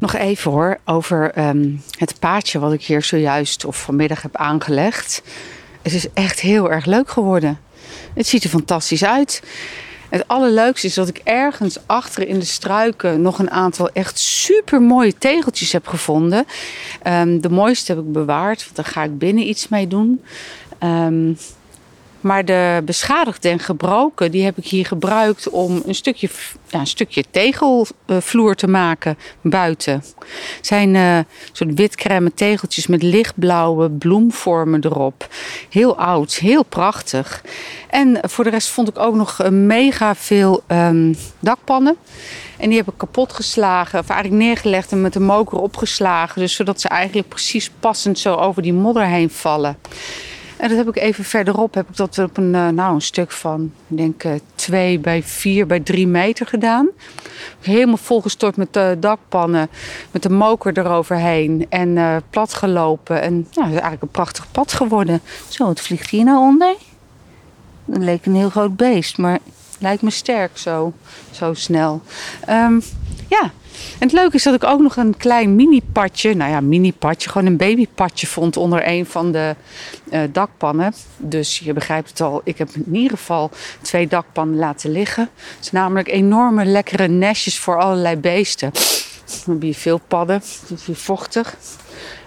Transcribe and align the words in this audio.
Nog 0.00 0.14
even 0.14 0.50
hoor, 0.50 0.78
over 0.84 1.30
ehm, 1.30 1.70
het 1.98 2.18
paadje 2.18 2.58
wat 2.58 2.72
ik 2.72 2.82
hier 2.82 3.02
zojuist 3.02 3.64
of 3.64 3.82
vanmiddag 3.82 4.22
heb 4.22 4.36
aangelegd. 4.36 5.22
Het 5.82 5.92
is 5.92 6.12
echt 6.12 6.40
heel 6.40 6.70
erg 6.70 6.84
leuk 6.84 7.10
geworden. 7.10 7.60
Het 8.14 8.26
ziet 8.26 8.44
er 8.44 8.50
fantastisch 8.50 9.04
uit. 9.04 9.42
Het 10.08 10.28
allerleukste 10.28 10.86
is 10.86 10.94
dat 10.94 11.08
ik 11.08 11.20
ergens 11.24 11.78
achter 11.86 12.28
in 12.28 12.38
de 12.38 12.44
struiken 12.44 13.22
nog 13.22 13.38
een 13.38 13.50
aantal 13.50 13.90
echt 13.92 14.18
super 14.18 14.82
mooie 14.82 15.18
tegeltjes 15.18 15.72
heb 15.72 15.86
gevonden. 15.86 16.46
Ehm, 17.02 17.40
de 17.40 17.50
mooiste 17.50 17.92
heb 17.92 18.00
ik 18.00 18.12
bewaard, 18.12 18.64
want 18.64 18.76
daar 18.76 18.84
ga 18.84 19.02
ik 19.02 19.18
binnen 19.18 19.48
iets 19.48 19.68
mee 19.68 19.86
doen. 19.86 20.22
Um, 20.82 21.36
maar 22.20 22.44
de 22.44 22.82
beschadigde 22.84 23.48
en 23.48 23.58
gebroken, 23.58 24.30
die 24.30 24.44
heb 24.44 24.58
ik 24.58 24.66
hier 24.66 24.86
gebruikt 24.86 25.48
om 25.48 25.82
een 25.86 25.94
stukje, 25.94 26.28
ja, 26.68 26.78
een 26.78 26.86
stukje 26.86 27.24
tegelvloer 27.30 28.54
te 28.54 28.66
maken 28.66 29.18
buiten. 29.40 29.92
Het 30.56 30.66
zijn 30.66 30.94
uh, 30.94 31.18
soort 31.52 31.74
witcrème 31.74 32.34
tegeltjes 32.34 32.86
met 32.86 33.02
lichtblauwe 33.02 33.90
bloemvormen 33.90 34.84
erop. 34.84 35.28
Heel 35.70 35.98
oud, 35.98 36.34
heel 36.34 36.62
prachtig. 36.62 37.42
En 37.88 38.18
voor 38.22 38.44
de 38.44 38.50
rest 38.50 38.68
vond 38.68 38.88
ik 38.88 38.98
ook 38.98 39.14
nog 39.14 39.50
mega 39.50 40.14
veel 40.14 40.62
um, 40.68 41.16
dakpannen. 41.38 41.96
En 42.56 42.68
die 42.68 42.78
heb 42.78 42.88
ik 42.88 42.94
kapot 42.96 43.32
geslagen, 43.32 43.98
of 43.98 44.08
eigenlijk 44.08 44.42
neergelegd 44.42 44.92
en 44.92 45.00
met 45.00 45.12
de 45.12 45.20
moker 45.20 45.58
opgeslagen. 45.58 46.40
Dus 46.40 46.54
zodat 46.54 46.80
ze 46.80 46.88
eigenlijk 46.88 47.28
precies 47.28 47.70
passend 47.80 48.18
zo 48.18 48.34
over 48.34 48.62
die 48.62 48.72
modder 48.72 49.06
heen 49.06 49.30
vallen. 49.30 49.76
En 50.60 50.68
dat 50.68 50.78
heb 50.78 50.88
ik 50.88 50.96
even 50.96 51.24
verderop, 51.24 51.74
heb 51.74 51.88
ik 51.88 51.96
dat 51.96 52.18
op 52.18 52.36
een, 52.36 52.54
eh, 52.54 52.68
nou, 52.68 52.94
een 52.94 53.00
stuk 53.00 53.30
van, 53.30 53.72
ik 53.88 53.96
denk, 53.96 54.24
2 54.54 54.96
eh, 54.96 55.02
bij 55.02 55.22
4 55.22 55.66
bij 55.66 55.80
3 55.80 56.06
meter 56.06 56.46
gedaan. 56.46 56.88
Helemaal 57.60 57.96
volgestort 57.96 58.56
met 58.56 58.78
dakpannen, 58.98 59.68
met 60.10 60.22
de 60.22 60.30
moker 60.30 60.78
eroverheen 60.78 61.66
en 61.68 61.88
uh, 61.88 62.16
plat 62.30 62.54
gelopen. 62.54 63.22
En 63.22 63.32
nou, 63.32 63.46
het 63.48 63.66
is 63.66 63.72
eigenlijk 63.72 64.02
een 64.02 64.08
prachtig 64.08 64.50
pad 64.50 64.72
geworden. 64.72 65.20
Zo, 65.48 65.64
wat 65.64 65.80
vliegt 65.80 66.10
hier 66.10 66.24
nou 66.24 66.38
onder? 66.38 66.74
Dat 67.84 68.02
leek 68.02 68.26
een 68.26 68.34
heel 68.34 68.50
groot 68.50 68.76
beest, 68.76 69.18
maar 69.18 69.38
lijkt 69.78 70.02
me 70.02 70.10
sterk 70.10 70.58
zo, 70.58 70.92
zo 71.30 71.54
snel. 71.54 72.02
Um, 72.48 72.82
ja, 73.30 73.42
en 73.98 74.06
het 74.06 74.12
leuke 74.12 74.36
is 74.36 74.42
dat 74.42 74.54
ik 74.54 74.64
ook 74.64 74.80
nog 74.80 74.96
een 74.96 75.16
klein 75.16 75.54
mini-padje, 75.54 76.34
nou 76.34 76.50
ja, 76.50 76.60
mini-padje, 76.60 77.30
gewoon 77.30 77.46
een 77.46 77.56
babypadje 77.56 78.26
vond 78.26 78.56
onder 78.56 78.88
een 78.88 79.06
van 79.06 79.32
de 79.32 79.54
uh, 80.12 80.20
dakpannen. 80.32 80.94
Dus 81.16 81.58
je 81.58 81.72
begrijpt 81.72 82.08
het 82.08 82.20
al, 82.20 82.40
ik 82.44 82.58
heb 82.58 82.68
in 82.74 82.94
ieder 82.94 83.18
geval 83.18 83.50
twee 83.82 84.06
dakpannen 84.06 84.58
laten 84.58 84.90
liggen. 84.90 85.28
Het 85.56 85.66
zijn 85.66 85.82
namelijk 85.82 86.08
enorme 86.08 86.64
lekkere 86.64 87.08
nestjes 87.08 87.58
voor 87.58 87.80
allerlei 87.80 88.16
beesten. 88.16 88.70
Dan 89.44 89.54
heb 89.54 89.62
je 89.62 89.74
veel 89.74 90.00
padden, 90.08 90.42
het 90.68 90.88
is 90.88 90.98
vochtig. 90.98 91.56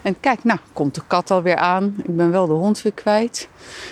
En 0.03 0.19
kijk, 0.19 0.43
nou 0.43 0.59
komt 0.73 0.95
de 0.95 1.01
kat 1.07 1.31
alweer 1.31 1.55
aan. 1.55 1.95
Ik 2.03 2.15
ben 2.15 2.31
wel 2.31 2.47
de 2.47 2.53
hond 2.53 2.81
weer 2.81 2.93
kwijt. 2.93 3.47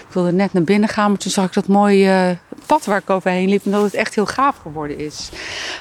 Ik 0.07 0.13
wilde 0.13 0.31
net 0.31 0.53
naar 0.53 0.63
binnen 0.63 0.89
gaan, 0.89 1.09
maar 1.09 1.19
toen 1.19 1.31
zag 1.31 1.45
ik 1.45 1.53
dat 1.53 1.67
mooie 1.67 2.37
pad 2.65 2.85
waar 2.85 2.97
ik 2.97 3.09
overheen 3.09 3.49
liep. 3.49 3.65
En 3.65 3.71
dat 3.71 3.83
het 3.83 3.93
echt 3.93 4.15
heel 4.15 4.25
gaaf 4.25 4.57
geworden 4.57 4.97
is. 4.97 5.29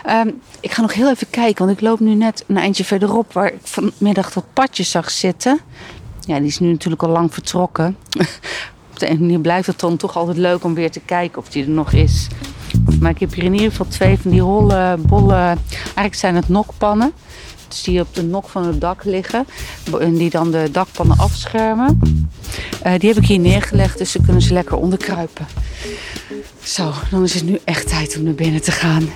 Um, 0.09 0.41
ik 0.61 0.71
ga 0.73 0.81
nog 0.81 0.95
heel 0.95 1.11
even 1.11 1.31
kijken, 1.31 1.65
want 1.65 1.79
ik 1.79 1.85
loop 1.85 2.01
nu 2.01 2.15
net 2.15 2.45
een 2.47 2.57
eindje 2.57 2.85
verderop 2.85 3.33
waar 3.33 3.53
ik 3.53 3.59
vanmiddag 3.63 4.33
dat 4.33 4.45
padje 4.53 4.83
zag 4.83 5.11
zitten. 5.11 5.61
Ja, 6.21 6.39
die 6.39 6.47
is 6.47 6.59
nu 6.59 6.71
natuurlijk 6.71 7.03
al 7.03 7.09
lang 7.09 7.35
vertrokken. 7.35 7.97
Op 8.91 8.99
de 8.99 9.07
ene 9.07 9.21
manier 9.21 9.41
blijft 9.41 9.67
het 9.67 9.81
dan 9.81 9.97
toch 9.97 10.17
altijd 10.17 10.37
leuk 10.37 10.65
om 10.65 10.75
weer 10.75 10.91
te 10.91 11.01
kijken 11.01 11.39
of 11.39 11.49
die 11.49 11.65
er 11.65 11.71
nog 11.71 11.93
is. 11.93 12.29
Maar 13.01 13.11
ik 13.11 13.21
heb 13.21 13.35
hier 13.35 13.45
in 13.45 13.53
ieder 13.53 13.71
geval 13.71 13.87
twee 13.87 14.19
van 14.19 14.31
die 14.31 14.43
holle, 14.43 14.97
bolle, 14.99 15.57
eigenlijk 15.83 16.15
zijn 16.15 16.35
het 16.35 16.49
nokpannen. 16.49 17.13
Die 17.85 18.01
op 18.01 18.15
de 18.15 18.23
nok 18.23 18.49
van 18.49 18.67
het 18.67 18.81
dak 18.81 19.05
liggen. 19.05 19.47
En 20.01 20.15
die 20.15 20.31
dan 20.31 20.51
de 20.51 20.69
dakpannen 20.73 21.19
afschermen. 21.19 22.01
Uh, 22.87 22.93
die 22.99 23.09
heb 23.09 23.23
ik 23.23 23.29
hier 23.29 23.39
neergelegd, 23.39 23.99
dus 23.99 24.11
ze 24.11 24.21
kunnen 24.23 24.43
ze 24.43 24.53
lekker 24.53 24.77
onderkruipen. 24.77 25.47
Zo, 26.63 26.93
dan 27.11 27.23
is 27.23 27.35
het 27.35 27.45
nu 27.45 27.59
echt 27.65 27.89
tijd 27.89 28.17
om 28.17 28.23
naar 28.23 28.35
binnen 28.35 28.63
te 28.63 28.73
gaan. 28.73 29.09